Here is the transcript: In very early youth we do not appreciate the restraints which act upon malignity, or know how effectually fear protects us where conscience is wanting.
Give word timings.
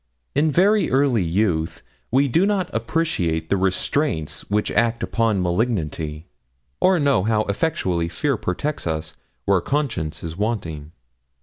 In 0.33 0.51
very 0.51 0.89
early 0.89 1.21
youth 1.21 1.83
we 2.09 2.27
do 2.27 2.43
not 2.47 2.73
appreciate 2.73 3.49
the 3.49 3.55
restraints 3.55 4.41
which 4.49 4.71
act 4.71 5.03
upon 5.03 5.43
malignity, 5.43 6.25
or 6.79 6.97
know 6.99 7.21
how 7.23 7.43
effectually 7.43 8.09
fear 8.09 8.35
protects 8.35 8.87
us 8.87 9.13
where 9.45 9.61
conscience 9.61 10.23
is 10.23 10.35
wanting. 10.35 10.91